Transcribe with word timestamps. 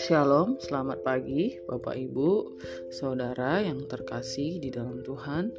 Shalom, 0.00 0.56
selamat 0.56 1.04
pagi 1.04 1.60
Bapak 1.68 1.92
Ibu, 1.92 2.56
Saudara 2.88 3.60
yang 3.60 3.84
terkasih 3.84 4.56
di 4.64 4.72
dalam 4.72 5.04
Tuhan. 5.04 5.52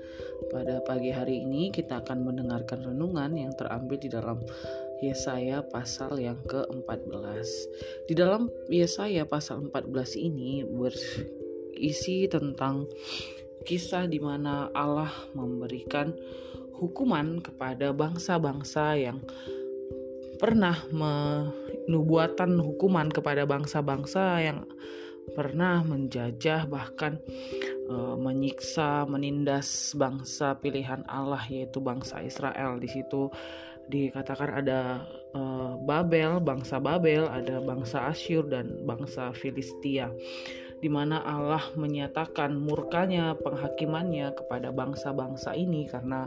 Pada 0.49 0.81
pagi 0.81 1.13
hari 1.13 1.45
ini 1.45 1.69
kita 1.69 2.01
akan 2.01 2.25
mendengarkan 2.25 2.89
renungan 2.89 3.37
yang 3.37 3.53
terambil 3.53 4.01
di 4.01 4.09
dalam 4.09 4.41
Yesaya 5.05 5.61
pasal 5.61 6.17
yang 6.17 6.41
ke-14. 6.49 7.45
Di 8.09 8.17
dalam 8.17 8.49
Yesaya 8.65 9.29
pasal 9.29 9.69
14 9.69 9.93
ini 10.17 10.65
berisi 10.65 12.25
tentang 12.25 12.89
kisah 13.61 14.09
di 14.09 14.17
mana 14.17 14.73
Allah 14.73 15.13
memberikan 15.37 16.17
hukuman 16.81 17.37
kepada 17.45 17.93
bangsa-bangsa 17.93 18.97
yang 18.97 19.21
pernah 20.41 20.73
menubuatan 20.89 22.57
hukuman 22.57 23.13
kepada 23.13 23.45
bangsa-bangsa 23.45 24.41
yang 24.41 24.65
pernah 25.37 25.85
menjajah 25.85 26.65
bahkan 26.65 27.21
e, 27.85 27.95
menyiksa 28.17 29.05
menindas 29.05 29.93
bangsa 29.93 30.57
pilihan 30.57 31.05
Allah 31.05 31.45
yaitu 31.45 31.77
bangsa 31.77 32.25
Israel. 32.25 32.81
Di 32.81 32.89
situ 32.89 33.29
dikatakan 33.85 34.65
ada 34.65 35.05
e, 35.29 35.41
Babel 35.85 36.41
bangsa 36.41 36.81
Babel 36.81 37.29
ada 37.29 37.61
bangsa 37.61 38.09
Asyur 38.09 38.49
dan 38.49 38.81
bangsa 38.81 39.29
Filistia 39.37 40.09
di 40.81 40.89
mana 40.89 41.21
Allah 41.21 41.61
menyatakan 41.77 42.57
murkanya 42.57 43.37
penghakimannya 43.37 44.33
kepada 44.33 44.73
bangsa-bangsa 44.73 45.53
ini 45.53 45.85
karena 45.85 46.25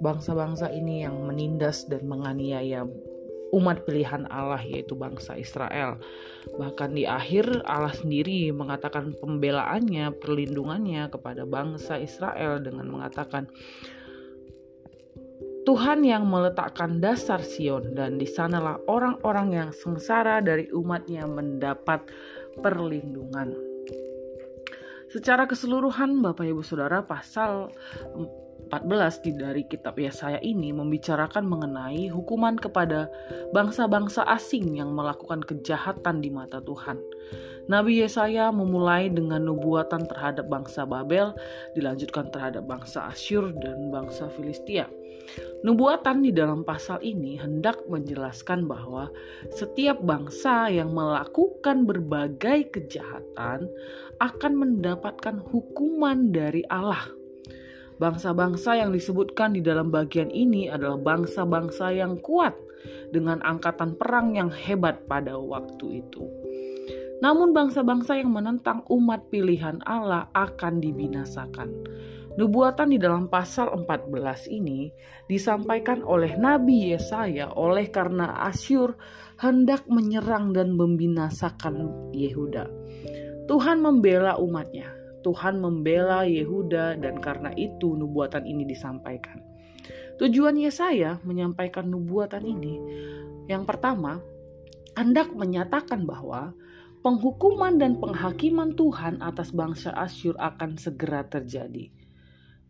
bangsa-bangsa 0.00 0.68
ini 0.72 1.04
yang 1.04 1.24
menindas 1.24 1.88
dan 1.88 2.04
menganiaya 2.04 2.84
umat 3.54 3.86
pilihan 3.86 4.26
Allah 4.28 4.60
yaitu 4.60 4.98
bangsa 4.98 5.38
Israel. 5.38 5.96
Bahkan 6.58 6.92
di 6.92 7.06
akhir 7.06 7.62
Allah 7.64 7.94
sendiri 7.94 8.50
mengatakan 8.50 9.14
pembelaannya, 9.16 10.10
perlindungannya 10.18 11.08
kepada 11.08 11.46
bangsa 11.46 12.00
Israel 12.00 12.58
dengan 12.58 12.90
mengatakan 12.90 13.46
Tuhan 15.66 16.06
yang 16.06 16.30
meletakkan 16.30 17.02
dasar 17.02 17.42
Sion 17.42 17.98
dan 17.98 18.22
di 18.22 18.26
sanalah 18.26 18.78
orang-orang 18.86 19.48
yang 19.50 19.70
sengsara 19.74 20.38
dari 20.38 20.70
umatnya 20.70 21.26
mendapat 21.26 22.06
perlindungan. 22.62 23.50
Secara 25.10 25.50
keseluruhan 25.50 26.22
Bapak 26.22 26.46
Ibu 26.46 26.62
Saudara 26.62 27.02
pasal 27.02 27.74
14 28.66 29.22
di 29.22 29.32
dari 29.38 29.62
kitab 29.62 29.94
Yesaya 29.94 30.42
ini 30.42 30.74
membicarakan 30.74 31.46
mengenai 31.46 32.10
hukuman 32.10 32.58
kepada 32.58 33.06
bangsa-bangsa 33.54 34.26
asing 34.26 34.82
yang 34.82 34.90
melakukan 34.90 35.38
kejahatan 35.46 36.18
di 36.18 36.34
mata 36.34 36.58
Tuhan. 36.58 36.98
Nabi 37.66 38.02
Yesaya 38.02 38.50
memulai 38.54 39.10
dengan 39.10 39.42
nubuatan 39.42 40.06
terhadap 40.06 40.46
bangsa 40.46 40.86
Babel, 40.86 41.34
dilanjutkan 41.74 42.30
terhadap 42.30 42.62
bangsa 42.66 43.10
Asyur 43.10 43.54
dan 43.58 43.90
bangsa 43.90 44.30
Filistia. 44.34 44.86
Nubuatan 45.66 46.22
di 46.22 46.30
dalam 46.30 46.62
pasal 46.62 47.02
ini 47.02 47.34
hendak 47.34 47.82
menjelaskan 47.90 48.70
bahwa 48.70 49.10
setiap 49.50 49.98
bangsa 49.98 50.70
yang 50.70 50.94
melakukan 50.94 51.82
berbagai 51.82 52.70
kejahatan 52.70 53.66
akan 54.22 54.52
mendapatkan 54.54 55.42
hukuman 55.50 56.30
dari 56.30 56.62
Allah 56.70 57.25
Bangsa-bangsa 57.96 58.76
yang 58.76 58.92
disebutkan 58.92 59.56
di 59.56 59.64
dalam 59.64 59.88
bagian 59.88 60.28
ini 60.28 60.68
adalah 60.68 61.00
bangsa-bangsa 61.00 61.96
yang 61.96 62.20
kuat 62.20 62.52
dengan 63.08 63.40
angkatan 63.40 63.96
perang 63.96 64.36
yang 64.36 64.52
hebat 64.52 65.08
pada 65.08 65.40
waktu 65.40 66.04
itu. 66.04 66.28
Namun 67.24 67.56
bangsa-bangsa 67.56 68.20
yang 68.20 68.36
menentang 68.36 68.84
umat 68.92 69.32
pilihan 69.32 69.80
Allah 69.88 70.28
akan 70.36 70.84
dibinasakan. 70.84 71.68
Nubuatan 72.36 72.92
di 72.92 73.00
dalam 73.00 73.32
pasal 73.32 73.72
14 73.72 74.12
ini 74.52 74.92
disampaikan 75.24 76.04
oleh 76.04 76.36
Nabi 76.36 76.92
Yesaya 76.92 77.48
oleh 77.56 77.88
karena 77.88 78.44
Asyur 78.44 78.92
hendak 79.40 79.88
menyerang 79.88 80.52
dan 80.52 80.76
membinasakan 80.76 82.12
Yehuda. 82.12 82.68
Tuhan 83.48 83.80
membela 83.80 84.36
umatnya 84.36 84.95
Tuhan 85.26 85.58
membela 85.58 86.22
Yehuda 86.22 87.02
dan 87.02 87.18
karena 87.18 87.50
itu 87.58 87.98
nubuatan 87.98 88.46
ini 88.46 88.62
disampaikan. 88.62 89.42
Tujuan 90.22 90.54
Yesaya 90.54 91.18
menyampaikan 91.26 91.90
nubuatan 91.90 92.46
ini 92.46 92.74
yang 93.46 93.62
pertama, 93.62 94.18
hendak 94.98 95.30
menyatakan 95.30 96.02
bahwa 96.02 96.50
penghukuman 97.06 97.78
dan 97.78 98.02
penghakiman 98.02 98.74
Tuhan 98.74 99.22
atas 99.22 99.54
bangsa 99.54 99.94
Asyur 99.94 100.34
akan 100.34 100.74
segera 100.74 101.22
terjadi. 101.22 101.94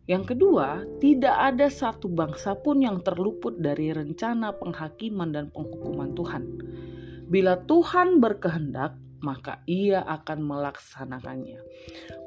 Yang 0.07 0.23
kedua, 0.37 0.85
tidak 1.01 1.35
ada 1.35 1.67
satu 1.67 2.07
bangsa 2.07 2.55
pun 2.55 2.79
yang 2.79 3.01
terluput 3.03 3.59
dari 3.59 3.91
rencana 3.91 4.55
penghakiman 4.55 5.33
dan 5.33 5.45
penghukuman 5.51 6.13
Tuhan. 6.15 6.43
Bila 7.27 7.59
Tuhan 7.65 8.23
berkehendak, 8.23 8.95
maka 9.21 9.61
ia 9.65 10.03
akan 10.05 10.39
melaksanakannya. 10.43 11.59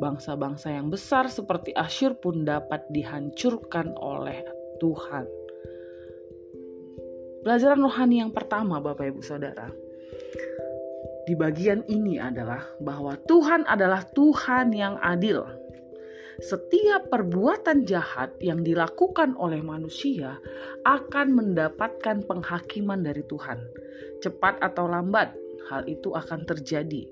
Bangsa-bangsa 0.02 0.74
yang 0.74 0.90
besar 0.90 1.30
seperti 1.30 1.70
Asyur 1.74 2.18
pun 2.18 2.42
dapat 2.42 2.86
dihancurkan 2.90 3.94
oleh 3.98 4.42
Tuhan. 4.82 5.26
Pelajaran 7.40 7.80
rohani 7.80 8.20
yang 8.20 8.32
pertama, 8.36 8.84
Bapak 8.84 9.16
Ibu 9.16 9.22
Saudara, 9.24 9.72
di 11.24 11.32
bagian 11.38 11.86
ini 11.88 12.20
adalah 12.20 12.60
bahwa 12.82 13.16
Tuhan 13.16 13.64
adalah 13.64 14.04
Tuhan 14.04 14.74
yang 14.76 15.00
adil. 15.00 15.40
Setiap 16.40 17.12
perbuatan 17.12 17.84
jahat 17.84 18.32
yang 18.40 18.64
dilakukan 18.64 19.36
oleh 19.36 19.60
manusia 19.60 20.40
akan 20.88 21.36
mendapatkan 21.36 22.24
penghakiman 22.24 23.04
dari 23.04 23.20
Tuhan, 23.28 23.60
cepat 24.24 24.56
atau 24.64 24.88
lambat 24.88 25.36
hal 25.68 25.84
itu 25.84 26.16
akan 26.16 26.48
terjadi. 26.48 27.04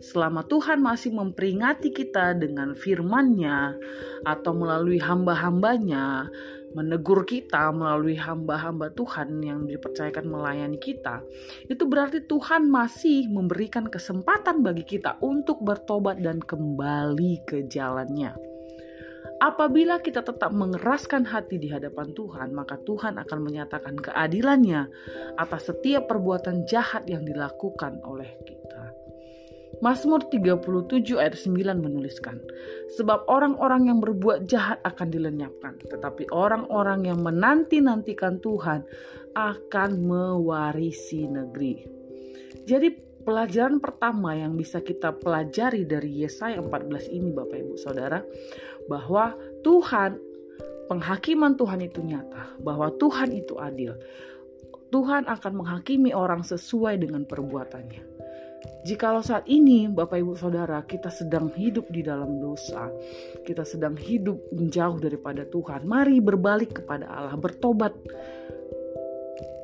Selama 0.00 0.40
Tuhan 0.48 0.80
masih 0.80 1.12
memperingati 1.12 1.92
kita 1.92 2.32
dengan 2.32 2.72
firman-Nya 2.72 3.76
atau 4.24 4.56
melalui 4.56 4.96
hamba-hambanya, 4.96 6.24
menegur 6.72 7.28
kita 7.28 7.68
melalui 7.68 8.16
hamba-hamba 8.16 8.94
Tuhan 8.96 9.44
yang 9.44 9.68
dipercayakan 9.68 10.24
melayani 10.24 10.80
kita, 10.80 11.20
itu 11.68 11.84
berarti 11.84 12.24
Tuhan 12.24 12.70
masih 12.70 13.28
memberikan 13.28 13.92
kesempatan 13.92 14.64
bagi 14.64 14.88
kita 14.88 15.20
untuk 15.20 15.60
bertobat 15.60 16.22
dan 16.22 16.40
kembali 16.40 17.44
ke 17.44 17.68
jalannya. 17.68 18.49
Apabila 19.40 20.04
kita 20.04 20.20
tetap 20.20 20.52
mengeraskan 20.52 21.24
hati 21.24 21.56
di 21.56 21.72
hadapan 21.72 22.12
Tuhan, 22.12 22.52
maka 22.52 22.76
Tuhan 22.84 23.16
akan 23.16 23.38
menyatakan 23.40 23.96
keadilannya 23.96 24.84
atas 25.40 25.72
setiap 25.72 26.12
perbuatan 26.12 26.68
jahat 26.68 27.08
yang 27.08 27.24
dilakukan 27.24 28.04
oleh 28.04 28.28
kita. 28.44 28.92
Mazmur 29.80 30.28
37 30.28 31.16
ayat 31.16 31.40
9 31.40 31.56
menuliskan, 31.80 32.36
Sebab 33.00 33.24
orang-orang 33.32 33.88
yang 33.88 33.98
berbuat 34.04 34.44
jahat 34.44 34.76
akan 34.84 35.08
dilenyapkan, 35.08 35.80
tetapi 35.88 36.28
orang-orang 36.28 37.08
yang 37.08 37.24
menanti-nantikan 37.24 38.44
Tuhan 38.44 38.84
akan 39.32 39.90
mewarisi 40.04 41.24
negeri. 41.24 41.80
Jadi 42.68 43.09
pelajaran 43.22 43.78
pertama 43.78 44.34
yang 44.34 44.56
bisa 44.56 44.80
kita 44.80 45.12
pelajari 45.14 45.84
dari 45.84 46.24
Yesaya 46.24 46.58
14 46.58 47.12
ini 47.12 47.30
Bapak 47.30 47.58
Ibu 47.60 47.74
Saudara 47.76 48.24
bahwa 48.88 49.36
Tuhan 49.60 50.30
penghakiman 50.90 51.54
Tuhan 51.54 51.86
itu 51.86 52.02
nyata, 52.02 52.58
bahwa 52.58 52.90
Tuhan 52.98 53.30
itu 53.30 53.54
adil. 53.62 53.94
Tuhan 54.90 55.30
akan 55.30 55.52
menghakimi 55.54 56.10
orang 56.10 56.42
sesuai 56.42 56.98
dengan 56.98 57.22
perbuatannya. 57.22 58.10
Jikalau 58.80 59.22
saat 59.22 59.46
ini 59.46 59.86
Bapak 59.86 60.18
Ibu 60.18 60.34
Saudara 60.34 60.82
kita 60.82 61.08
sedang 61.12 61.52
hidup 61.54 61.86
di 61.94 62.02
dalam 62.02 62.42
dosa, 62.42 62.90
kita 63.46 63.62
sedang 63.62 63.94
hidup 63.94 64.36
menjauh 64.50 64.98
daripada 64.98 65.46
Tuhan, 65.46 65.86
mari 65.86 66.18
berbalik 66.18 66.82
kepada 66.82 67.06
Allah, 67.06 67.36
bertobat 67.38 67.94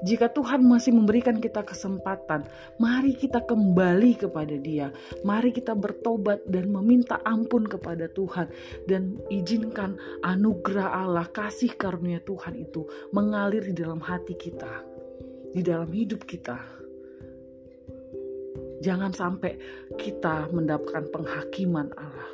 jika 0.04 0.28
Tuhan 0.28 0.60
masih 0.60 0.92
memberikan 0.92 1.40
kita 1.40 1.64
kesempatan, 1.64 2.44
mari 2.76 3.16
kita 3.16 3.40
kembali 3.48 4.28
kepada 4.28 4.52
Dia. 4.60 4.92
Mari 5.24 5.56
kita 5.56 5.72
bertobat 5.72 6.44
dan 6.44 6.68
meminta 6.68 7.24
ampun 7.24 7.64
kepada 7.64 8.04
Tuhan 8.12 8.52
dan 8.84 9.16
izinkan 9.32 9.96
anugerah 10.20 11.00
Allah, 11.06 11.24
kasih 11.32 11.72
karunia 11.80 12.20
Tuhan 12.20 12.60
itu 12.60 12.84
mengalir 13.16 13.64
di 13.64 13.72
dalam 13.72 14.04
hati 14.04 14.36
kita, 14.36 14.84
di 15.56 15.64
dalam 15.64 15.88
hidup 15.88 16.28
kita. 16.28 16.60
Jangan 18.84 19.16
sampai 19.16 19.56
kita 19.96 20.52
mendapatkan 20.52 21.08
penghakiman 21.08 21.88
Allah. 21.96 22.30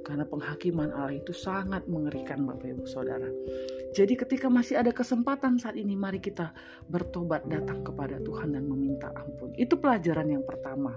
Karena 0.00 0.24
penghakiman 0.24 0.90
Allah 0.90 1.20
itu 1.20 1.30
sangat 1.36 1.84
mengerikan 1.86 2.42
Bapak 2.48 2.66
Ibu 2.66 2.84
Saudara. 2.88 3.28
Jadi 3.90 4.14
ketika 4.14 4.46
masih 4.46 4.78
ada 4.78 4.94
kesempatan 4.94 5.58
saat 5.58 5.74
ini 5.74 5.98
mari 5.98 6.22
kita 6.22 6.54
bertobat 6.86 7.42
datang 7.50 7.82
kepada 7.82 8.22
Tuhan 8.22 8.54
dan 8.54 8.62
meminta 8.70 9.10
ampun. 9.10 9.50
Itu 9.58 9.82
pelajaran 9.82 10.30
yang 10.30 10.46
pertama 10.46 10.94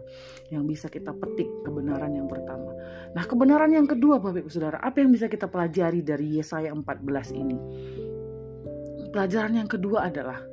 yang 0.54 0.70
bisa 0.70 0.94
kita 0.94 1.10
petik 1.18 1.50
kebenaran 1.66 2.14
yang 2.14 2.30
pertama. 2.30 2.70
Nah, 3.18 3.26
kebenaran 3.26 3.74
yang 3.74 3.90
kedua 3.90 4.22
Bapak 4.22 4.46
Ibu 4.46 4.52
Saudara, 4.54 4.78
apa 4.78 5.02
yang 5.02 5.10
bisa 5.10 5.26
kita 5.26 5.50
pelajari 5.50 6.06
dari 6.06 6.38
Yesaya 6.38 6.70
14 6.70 7.34
ini? 7.34 7.58
Pelajaran 9.10 9.54
yang 9.58 9.70
kedua 9.70 10.14
adalah 10.14 10.46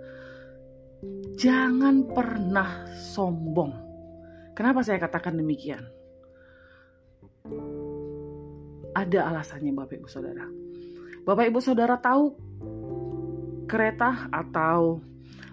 jangan 1.37 2.09
pernah 2.09 2.89
sombong. 2.97 3.73
Kenapa 4.57 4.81
saya 4.81 4.97
katakan 4.97 5.37
demikian? 5.37 5.85
Ada 8.97 9.29
alasannya 9.29 9.77
Bapak 9.77 10.01
Ibu 10.01 10.09
Saudara 10.09 10.70
Bapak 11.25 11.45
Ibu 11.53 11.61
Saudara 11.61 12.01
tahu 12.01 12.35
kereta 13.71 14.27
atau 14.33 15.05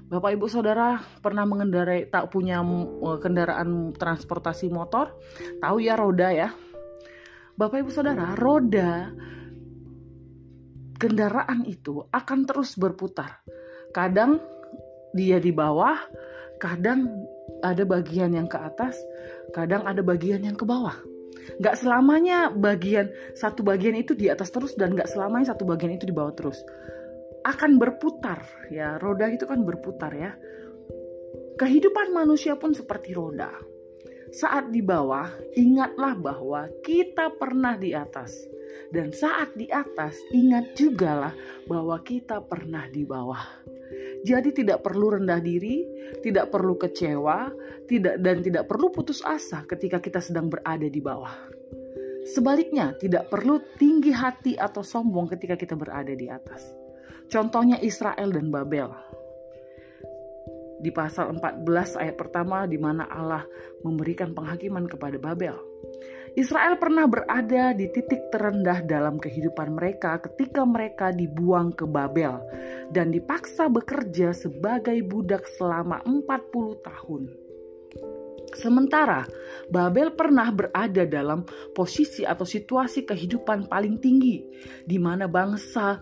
Bapak 0.07 0.39
Ibu 0.39 0.47
Saudara 0.47 1.03
pernah 1.19 1.43
mengendarai 1.43 2.07
tak 2.07 2.31
punya 2.31 2.63
eh, 2.63 3.17
kendaraan 3.19 3.91
transportasi 3.91 4.71
motor? 4.71 5.11
Tahu 5.59 5.77
ya 5.83 5.99
roda 5.99 6.31
ya. 6.31 6.49
Bapak 7.57 7.83
Ibu 7.83 7.91
Saudara, 7.91 8.37
roda 8.37 9.11
kendaraan 10.95 11.67
itu 11.67 12.07
akan 12.07 12.39
terus 12.47 12.79
berputar. 12.79 13.43
Kadang 13.91 14.39
dia 15.11 15.41
di 15.41 15.51
bawah, 15.51 15.97
kadang 16.61 17.09
ada 17.65 17.81
bagian 17.83 18.37
yang 18.37 18.45
ke 18.45 18.55
atas, 18.55 18.95
kadang 19.51 19.83
ada 19.89 19.99
bagian 20.05 20.45
yang 20.45 20.55
ke 20.55 20.63
bawah. 20.63 20.95
Gak 21.57 21.79
selamanya 21.79 22.51
bagian 22.51 23.07
satu 23.33 23.63
bagian 23.63 23.95
itu 23.95 24.13
di 24.13 24.27
atas 24.27 24.51
terus 24.51 24.75
dan 24.75 24.93
gak 24.93 25.07
selamanya 25.07 25.55
satu 25.55 25.63
bagian 25.63 25.95
itu 25.95 26.07
di 26.07 26.15
bawah 26.15 26.35
terus. 26.35 26.59
Akan 27.47 27.79
berputar 27.79 28.43
ya, 28.67 28.99
roda 28.99 29.31
itu 29.31 29.47
kan 29.47 29.63
berputar 29.63 30.11
ya. 30.11 30.35
Kehidupan 31.57 32.13
manusia 32.13 32.59
pun 32.59 32.75
seperti 32.75 33.15
roda. 33.15 33.49
Saat 34.27 34.75
di 34.75 34.83
bawah, 34.83 35.31
ingatlah 35.55 36.13
bahwa 36.19 36.67
kita 36.83 37.31
pernah 37.39 37.79
di 37.79 37.95
atas. 37.95 38.56
Dan 38.87 39.11
saat 39.11 39.53
di 39.57 39.67
atas, 39.67 40.15
ingat 40.31 40.77
juga 40.77 41.11
lah 41.27 41.33
bahwa 41.67 41.99
kita 42.01 42.39
pernah 42.43 42.87
di 42.87 43.03
bawah. 43.03 43.67
Jadi 44.23 44.51
tidak 44.51 44.83
perlu 44.83 45.19
rendah 45.19 45.39
diri, 45.39 45.85
tidak 46.19 46.51
perlu 46.51 46.75
kecewa, 46.75 47.51
tidak 47.87 48.19
dan 48.19 48.43
tidak 48.43 48.67
perlu 48.67 48.91
putus 48.91 49.23
asa 49.23 49.63
ketika 49.63 50.01
kita 50.01 50.19
sedang 50.19 50.51
berada 50.51 50.87
di 50.87 50.99
bawah. 50.99 51.35
Sebaliknya, 52.27 52.91
tidak 52.99 53.31
perlu 53.31 53.63
tinggi 53.79 54.11
hati 54.11 54.59
atau 54.59 54.83
sombong 54.83 55.31
ketika 55.31 55.55
kita 55.55 55.79
berada 55.79 56.11
di 56.11 56.27
atas. 56.27 56.75
Contohnya 57.31 57.79
Israel 57.79 58.35
dan 58.35 58.51
Babel. 58.51 58.91
Di 60.77 60.91
pasal 60.93 61.33
14 61.35 61.97
ayat 61.97 62.15
pertama 62.19 62.67
di 62.67 62.75
mana 62.75 63.07
Allah 63.07 63.47
memberikan 63.81 64.35
penghakiman 64.35 64.85
kepada 64.85 65.15
Babel. 65.17 65.55
Israel 66.37 66.77
pernah 66.77 67.09
berada 67.09 67.73
di 67.73 67.89
titik 67.89 68.29
terendah 68.29 68.85
dalam 68.85 69.17
kehidupan 69.17 69.73
mereka 69.73 70.21
ketika 70.21 70.61
mereka 70.69 71.09
dibuang 71.09 71.73
ke 71.73 71.89
Babel 71.89 72.37
dan 72.93 73.09
dipaksa 73.09 73.65
bekerja 73.65 74.37
sebagai 74.37 75.01
budak 75.01 75.49
selama 75.57 75.97
40 76.05 76.85
tahun. 76.85 77.23
Sementara 78.53 79.25
Babel 79.73 80.13
pernah 80.13 80.53
berada 80.53 81.09
dalam 81.09 81.41
posisi 81.73 82.21
atau 82.21 82.45
situasi 82.45 83.01
kehidupan 83.01 83.65
paling 83.65 83.97
tinggi 83.97 84.45
di 84.85 85.01
mana 85.01 85.25
bangsa 85.25 85.97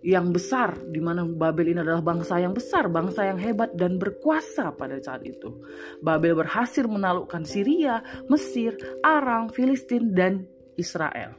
yang 0.00 0.32
besar 0.32 0.80
di 0.88 1.00
mana 1.00 1.24
Babel 1.28 1.76
ini 1.76 1.80
adalah 1.84 2.00
bangsa 2.00 2.40
yang 2.40 2.56
besar, 2.56 2.88
bangsa 2.88 3.28
yang 3.28 3.36
hebat 3.36 3.76
dan 3.76 4.00
berkuasa 4.00 4.72
pada 4.72 4.96
saat 5.00 5.24
itu. 5.28 5.60
Babel 6.00 6.36
berhasil 6.36 6.84
menaklukkan 6.88 7.44
Syria, 7.44 8.00
Mesir, 8.32 8.76
Aram, 9.04 9.52
Filistin 9.52 10.16
dan 10.16 10.48
Israel. 10.80 11.36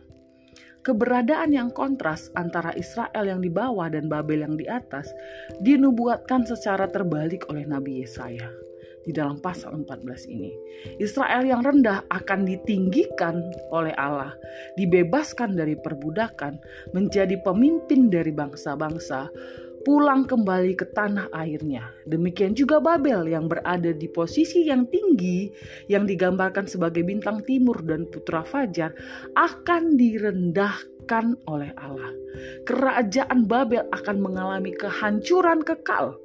Keberadaan 0.82 1.54
yang 1.54 1.70
kontras 1.70 2.34
antara 2.34 2.74
Israel 2.74 3.22
yang 3.22 3.42
di 3.42 3.54
bawah 3.54 3.86
dan 3.86 4.10
Babel 4.10 4.42
yang 4.42 4.58
di 4.58 4.66
atas 4.66 5.14
dinubuatkan 5.62 6.50
secara 6.50 6.90
terbalik 6.90 7.46
oleh 7.54 7.70
Nabi 7.70 8.02
Yesaya 8.02 8.71
di 9.06 9.12
dalam 9.12 9.42
pasal 9.42 9.74
14 9.82 10.30
ini. 10.30 10.52
Israel 11.02 11.46
yang 11.46 11.62
rendah 11.66 12.06
akan 12.10 12.46
ditinggikan 12.46 13.42
oleh 13.74 13.94
Allah, 13.98 14.34
dibebaskan 14.78 15.58
dari 15.58 15.74
perbudakan, 15.78 16.58
menjadi 16.94 17.38
pemimpin 17.42 18.14
dari 18.14 18.30
bangsa-bangsa, 18.30 19.30
pulang 19.82 20.30
kembali 20.30 20.78
ke 20.78 20.86
tanah 20.94 21.34
airnya. 21.34 21.90
Demikian 22.06 22.54
juga 22.54 22.78
Babel 22.78 23.34
yang 23.34 23.50
berada 23.50 23.90
di 23.90 24.08
posisi 24.08 24.70
yang 24.70 24.86
tinggi 24.88 25.50
yang 25.90 26.06
digambarkan 26.06 26.70
sebagai 26.70 27.02
bintang 27.02 27.42
timur 27.44 27.82
dan 27.82 28.06
putra 28.08 28.46
fajar 28.46 28.94
akan 29.34 29.98
direndahkan 29.98 31.36
oleh 31.50 31.74
Allah. 31.82 32.14
Kerajaan 32.64 33.50
Babel 33.50 33.90
akan 33.92 34.18
mengalami 34.22 34.72
kehancuran 34.78 35.66
kekal 35.66 36.16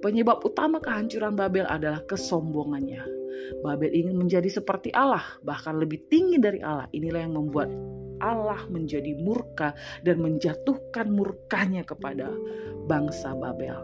Penyebab 0.00 0.40
utama 0.40 0.80
kehancuran 0.80 1.36
Babel 1.36 1.68
adalah 1.68 2.00
kesombongannya. 2.08 3.04
Babel 3.60 3.92
ingin 3.92 4.16
menjadi 4.16 4.48
seperti 4.48 4.88
Allah, 4.96 5.20
bahkan 5.44 5.76
lebih 5.76 6.08
tinggi 6.08 6.40
dari 6.40 6.64
Allah. 6.64 6.88
Inilah 6.88 7.20
yang 7.20 7.36
membuat 7.36 7.68
Allah 8.20 8.64
menjadi 8.72 9.12
murka 9.20 9.76
dan 10.00 10.24
menjatuhkan 10.24 11.12
murkanya 11.12 11.84
kepada 11.84 12.32
bangsa 12.88 13.36
Babel. 13.36 13.76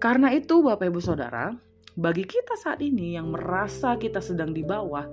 Karena 0.00 0.32
itu 0.32 0.64
Bapak 0.64 0.88
Ibu 0.88 1.00
Saudara, 1.00 1.52
bagi 1.96 2.24
kita 2.24 2.56
saat 2.56 2.80
ini 2.80 3.16
yang 3.16 3.32
merasa 3.32 4.00
kita 4.00 4.20
sedang 4.20 4.52
di 4.52 4.64
bawah, 4.64 5.04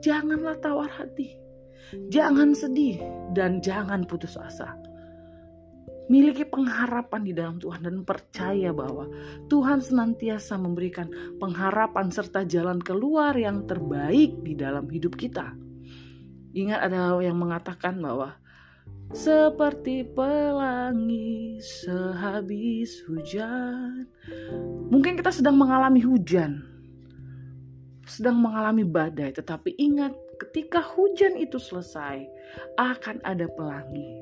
janganlah 0.00 0.56
tawar 0.60 0.88
hati. 0.92 1.36
Jangan 2.08 2.56
sedih 2.56 3.04
dan 3.36 3.60
jangan 3.60 4.08
putus 4.08 4.34
asa 4.40 4.74
miliki 6.06 6.46
pengharapan 6.46 7.22
di 7.26 7.32
dalam 7.34 7.56
Tuhan 7.58 7.82
dan 7.82 7.96
percaya 8.06 8.70
bahwa 8.70 9.10
Tuhan 9.50 9.82
senantiasa 9.82 10.54
memberikan 10.58 11.10
pengharapan 11.38 12.10
serta 12.10 12.46
jalan 12.46 12.78
keluar 12.78 13.34
yang 13.34 13.66
terbaik 13.66 14.38
di 14.42 14.54
dalam 14.54 14.86
hidup 14.86 15.18
kita. 15.18 15.54
Ingat 16.56 16.88
ada 16.88 17.20
yang 17.20 17.36
mengatakan 17.36 18.00
bahwa 18.00 18.38
seperti 19.12 20.06
pelangi 20.06 21.58
sehabis 21.62 23.04
hujan. 23.06 24.08
Mungkin 24.90 25.18
kita 25.18 25.30
sedang 25.30 25.58
mengalami 25.58 26.02
hujan, 26.02 26.64
sedang 28.06 28.40
mengalami 28.40 28.82
badai, 28.82 29.34
tetapi 29.34 29.74
ingat 29.78 30.14
ketika 30.36 30.82
hujan 30.82 31.36
itu 31.38 31.56
selesai 31.56 32.24
akan 32.76 33.20
ada 33.24 33.48
pelangi 33.52 34.20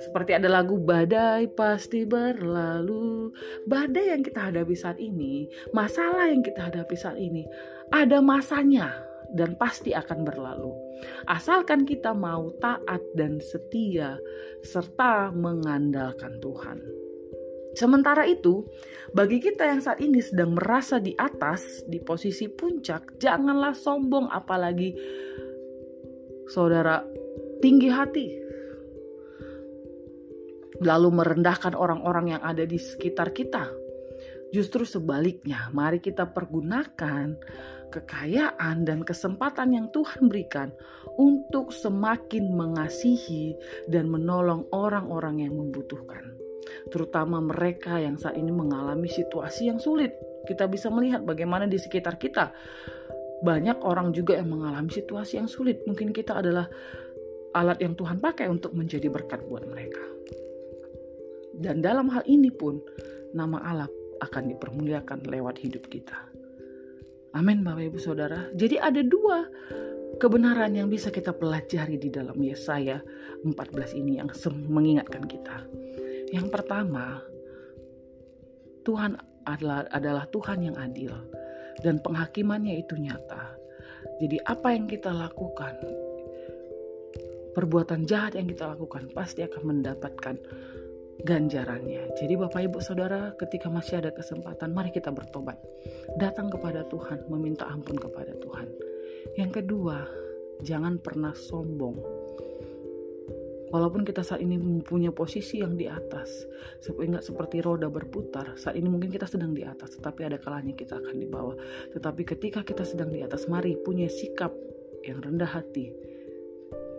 seperti 0.00 0.36
ada 0.36 0.48
lagu 0.50 0.76
badai 0.78 1.48
pasti 1.52 2.04
berlalu. 2.04 3.32
Badai 3.64 4.12
yang 4.12 4.22
kita 4.22 4.52
hadapi 4.52 4.74
saat 4.76 5.00
ini, 5.00 5.48
masalah 5.72 6.28
yang 6.30 6.44
kita 6.44 6.68
hadapi 6.70 6.96
saat 6.96 7.18
ini, 7.18 7.44
ada 7.90 8.20
masanya 8.20 8.92
dan 9.34 9.58
pasti 9.58 9.92
akan 9.96 10.22
berlalu. 10.22 10.72
Asalkan 11.26 11.84
kita 11.84 12.14
mau 12.14 12.52
taat 12.62 13.02
dan 13.18 13.42
setia 13.42 14.16
serta 14.62 15.34
mengandalkan 15.34 16.38
Tuhan. 16.38 16.78
Sementara 17.76 18.24
itu, 18.24 18.64
bagi 19.12 19.36
kita 19.36 19.68
yang 19.68 19.84
saat 19.84 20.00
ini 20.00 20.24
sedang 20.24 20.56
merasa 20.56 20.96
di 20.96 21.12
atas, 21.12 21.84
di 21.84 22.00
posisi 22.00 22.48
puncak, 22.48 23.20
janganlah 23.20 23.76
sombong 23.76 24.32
apalagi 24.32 24.96
saudara 26.48 27.04
tinggi 27.60 27.90
hati 27.90 28.45
lalu 30.80 31.08
merendahkan 31.12 31.72
orang-orang 31.72 32.36
yang 32.36 32.42
ada 32.44 32.64
di 32.68 32.76
sekitar 32.76 33.32
kita. 33.32 33.68
Justru 34.54 34.86
sebaliknya, 34.86 35.68
mari 35.74 35.98
kita 35.98 36.30
pergunakan 36.30 37.34
kekayaan 37.90 38.82
dan 38.86 39.02
kesempatan 39.02 39.74
yang 39.74 39.86
Tuhan 39.90 40.28
berikan 40.30 40.70
untuk 41.16 41.70
semakin 41.72 42.54
mengasihi 42.54 43.56
dan 43.90 44.10
menolong 44.10 44.66
orang-orang 44.74 45.46
yang 45.46 45.54
membutuhkan, 45.56 46.34
terutama 46.90 47.42
mereka 47.42 47.98
yang 47.98 48.18
saat 48.18 48.38
ini 48.38 48.50
mengalami 48.50 49.10
situasi 49.10 49.70
yang 49.70 49.80
sulit. 49.82 50.14
Kita 50.46 50.70
bisa 50.70 50.92
melihat 50.94 51.26
bagaimana 51.26 51.66
di 51.66 51.78
sekitar 51.78 52.18
kita 52.22 52.54
banyak 53.42 53.82
orang 53.82 54.14
juga 54.14 54.38
yang 54.38 54.50
mengalami 54.50 54.88
situasi 54.88 55.42
yang 55.42 55.50
sulit. 55.50 55.82
Mungkin 55.84 56.14
kita 56.14 56.38
adalah 56.38 56.70
alat 57.56 57.82
yang 57.82 57.98
Tuhan 57.98 58.22
pakai 58.22 58.46
untuk 58.46 58.72
menjadi 58.76 59.10
berkat 59.10 59.42
buat 59.48 59.66
mereka. 59.66 60.04
Dan 61.56 61.80
dalam 61.80 62.12
hal 62.12 62.22
ini 62.28 62.52
pun 62.52 62.78
nama 63.32 63.60
Allah 63.64 63.90
akan 64.20 64.52
dipermuliakan 64.52 65.28
lewat 65.28 65.60
hidup 65.60 65.88
kita. 65.88 66.16
Amin 67.36 67.60
Bapak 67.60 67.92
Ibu 67.92 67.98
Saudara. 68.00 68.48
Jadi 68.56 68.80
ada 68.80 69.04
dua 69.04 69.44
kebenaran 70.16 70.72
yang 70.72 70.88
bisa 70.88 71.12
kita 71.12 71.36
pelajari 71.36 72.00
di 72.00 72.08
dalam 72.08 72.40
Yesaya 72.40 73.00
14 73.44 73.52
ini 74.00 74.16
yang 74.16 74.32
mengingatkan 74.72 75.28
kita. 75.28 75.68
Yang 76.32 76.48
pertama, 76.48 77.20
Tuhan 78.88 79.20
adalah, 79.44 79.84
adalah 79.92 80.24
Tuhan 80.32 80.64
yang 80.72 80.76
adil 80.80 81.12
dan 81.84 82.00
penghakimannya 82.00 82.80
itu 82.80 82.96
nyata. 82.96 83.52
Jadi 84.16 84.40
apa 84.48 84.72
yang 84.72 84.88
kita 84.88 85.12
lakukan, 85.12 85.76
perbuatan 87.52 88.08
jahat 88.08 88.40
yang 88.40 88.48
kita 88.48 88.72
lakukan 88.72 89.12
pasti 89.12 89.44
akan 89.44 89.62
mendapatkan 89.76 90.40
ganjarannya. 91.24 92.12
Jadi 92.18 92.34
Bapak 92.36 92.68
Ibu 92.68 92.78
Saudara 92.84 93.32
ketika 93.40 93.72
masih 93.72 94.04
ada 94.04 94.12
kesempatan 94.12 94.76
mari 94.76 94.92
kita 94.92 95.08
bertobat. 95.08 95.56
Datang 96.20 96.52
kepada 96.52 96.84
Tuhan, 96.90 97.24
meminta 97.32 97.64
ampun 97.70 97.96
kepada 97.96 98.36
Tuhan. 98.36 98.68
Yang 99.38 99.62
kedua, 99.62 100.04
jangan 100.60 101.00
pernah 101.00 101.32
sombong. 101.32 101.96
Walaupun 103.66 104.06
kita 104.06 104.22
saat 104.22 104.46
ini 104.46 104.54
mempunyai 104.54 105.10
posisi 105.10 105.58
yang 105.58 105.74
di 105.74 105.90
atas, 105.90 106.46
ingat 106.86 107.26
seperti 107.26 107.58
roda 107.58 107.90
berputar, 107.90 108.54
saat 108.54 108.78
ini 108.78 108.86
mungkin 108.86 109.10
kita 109.10 109.26
sedang 109.26 109.58
di 109.58 109.66
atas, 109.66 109.98
tetapi 109.98 110.22
ada 110.22 110.38
kalanya 110.38 110.70
kita 110.70 111.02
akan 111.02 111.18
di 111.18 111.26
bawah. 111.26 111.58
Tetapi 111.90 112.22
ketika 112.22 112.62
kita 112.62 112.86
sedang 112.86 113.10
di 113.10 113.26
atas, 113.26 113.50
mari 113.50 113.74
punya 113.74 114.06
sikap 114.06 114.54
yang 115.02 115.18
rendah 115.18 115.50
hati, 115.50 115.90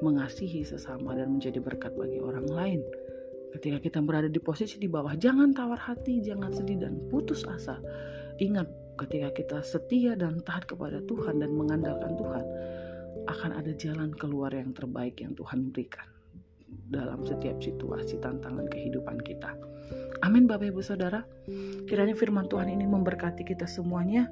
mengasihi 0.04 0.68
sesama 0.68 1.16
dan 1.16 1.40
menjadi 1.40 1.64
berkat 1.64 1.96
bagi 1.96 2.20
orang 2.20 2.46
lain. 2.52 2.82
Ketika 3.58 3.82
kita 3.82 4.06
berada 4.06 4.30
di 4.30 4.38
posisi 4.38 4.78
di 4.78 4.86
bawah, 4.86 5.18
jangan 5.18 5.50
tawar 5.50 5.82
hati, 5.82 6.22
jangan 6.22 6.54
sedih 6.54 6.78
dan 6.78 7.10
putus 7.10 7.42
asa. 7.50 7.82
Ingat, 8.38 8.70
ketika 9.02 9.34
kita 9.34 9.58
setia 9.66 10.14
dan 10.14 10.46
taat 10.46 10.70
kepada 10.70 11.02
Tuhan 11.02 11.42
dan 11.42 11.58
mengandalkan 11.58 12.14
Tuhan, 12.14 12.46
akan 13.26 13.52
ada 13.58 13.74
jalan 13.74 14.14
keluar 14.14 14.54
yang 14.54 14.78
terbaik 14.78 15.18
yang 15.26 15.34
Tuhan 15.34 15.74
berikan 15.74 16.06
dalam 16.70 17.26
setiap 17.26 17.58
situasi 17.58 18.22
tantangan 18.22 18.70
kehidupan 18.70 19.26
kita. 19.26 19.58
Amin 20.22 20.46
Bapak 20.46 20.70
Ibu 20.70 20.86
Saudara. 20.86 21.26
Kiranya 21.90 22.14
firman 22.14 22.46
Tuhan 22.46 22.70
ini 22.70 22.86
memberkati 22.86 23.42
kita 23.42 23.66
semuanya. 23.66 24.30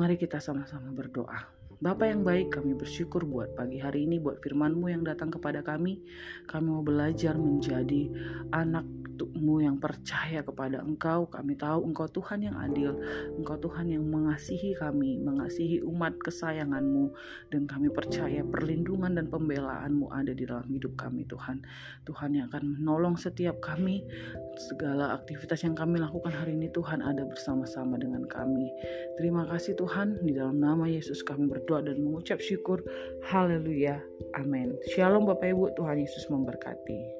Mari 0.00 0.16
kita 0.16 0.40
sama-sama 0.40 0.88
berdoa. 0.96 1.59
Bapak 1.80 2.12
yang 2.12 2.28
baik, 2.28 2.60
kami 2.60 2.76
bersyukur 2.76 3.24
buat 3.24 3.56
pagi 3.56 3.80
hari 3.80 4.04
ini, 4.04 4.20
buat 4.20 4.36
firman-Mu 4.44 4.92
yang 4.92 5.00
datang 5.00 5.32
kepada 5.32 5.64
kami. 5.64 6.04
Kami 6.44 6.68
mau 6.68 6.84
belajar 6.84 7.40
menjadi 7.40 8.04
anak 8.52 8.84
untukmu 9.20 9.60
yang 9.60 9.76
percaya 9.76 10.40
kepada 10.40 10.80
Engkau. 10.80 11.28
Kami 11.28 11.52
tahu 11.60 11.84
Engkau 11.92 12.08
Tuhan 12.08 12.40
yang 12.40 12.56
adil, 12.56 12.96
Engkau 13.36 13.60
Tuhan 13.60 13.92
yang 13.92 14.08
mengasihi 14.08 14.72
kami, 14.80 15.20
mengasihi 15.20 15.84
umat 15.84 16.16
kesayanganmu, 16.24 17.12
dan 17.52 17.68
kami 17.68 17.92
percaya 17.92 18.40
perlindungan 18.40 19.20
dan 19.20 19.28
pembelaanmu 19.28 20.08
ada 20.08 20.32
di 20.32 20.48
dalam 20.48 20.64
hidup 20.72 20.96
kami 20.96 21.28
Tuhan. 21.28 21.60
Tuhan 22.08 22.32
yang 22.32 22.48
akan 22.48 22.80
menolong 22.80 23.20
setiap 23.20 23.60
kami, 23.60 24.08
segala 24.56 25.12
aktivitas 25.12 25.68
yang 25.68 25.76
kami 25.76 26.00
lakukan 26.00 26.32
hari 26.32 26.56
ini 26.56 26.72
Tuhan 26.72 27.04
ada 27.04 27.28
bersama-sama 27.28 28.00
dengan 28.00 28.24
kami. 28.24 28.72
Terima 29.20 29.44
kasih 29.44 29.76
Tuhan, 29.76 30.24
di 30.24 30.32
dalam 30.32 30.56
nama 30.56 30.88
Yesus 30.88 31.20
kami 31.20 31.44
berdoa 31.70 31.86
dan 31.86 32.02
mengucap 32.02 32.42
syukur. 32.42 32.82
Haleluya. 33.30 34.02
Amin. 34.34 34.74
Shalom 34.90 35.30
Bapak 35.30 35.54
Ibu, 35.54 35.70
Tuhan 35.78 36.02
Yesus 36.02 36.26
memberkati. 36.26 37.19